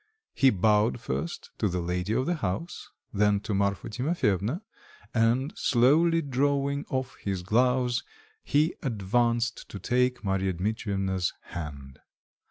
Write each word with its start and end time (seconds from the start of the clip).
He 0.33 0.49
bowed 0.49 0.99
first 0.99 1.51
to 1.59 1.69
the 1.69 1.79
lady 1.79 2.13
of 2.13 2.25
the 2.25 2.33
house, 2.33 2.89
then 3.13 3.39
to 3.41 3.53
Marfa 3.53 3.87
Timofyevna, 3.87 4.63
and 5.13 5.53
slowly 5.55 6.23
drawing 6.23 6.85
off 6.89 7.17
his 7.17 7.43
gloves, 7.43 8.01
he 8.43 8.73
advanced 8.81 9.69
to 9.69 9.77
take 9.77 10.23
Marya 10.23 10.53
Dmitrievna's 10.53 11.33
hand. 11.41 11.99